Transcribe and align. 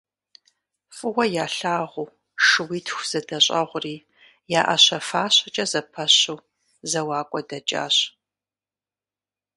ФӀыуэ 0.95 1.25
ялъагъуу 1.43 2.13
шууитху 2.45 3.03
зэдэщӀагъури 3.09 3.97
я 4.59 4.61
Ӏэщэ 4.67 4.97
фащэкӀэ 5.07 5.65
зэпэщу 5.71 6.37
зэуакӀуэ 6.89 7.41
дэкӀащ. 7.47 7.95